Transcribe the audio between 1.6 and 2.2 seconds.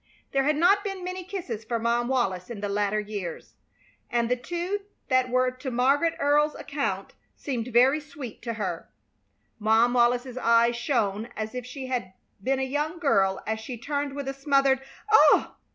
for Mom